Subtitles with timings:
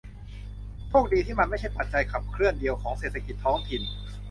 [0.89, 3.81] โชคดีที่มันไม่ใช่ปัจจัยขับเคลื่อนเดียวของเศรษฐกิจท้องถิ่น